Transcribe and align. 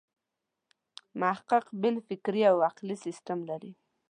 محقق 1.19 1.65
بېل 1.81 1.95
فکري 2.07 2.41
او 2.51 2.57
عقلي 2.67 2.95
سیسټم 3.05 3.39
لري. 3.49 3.71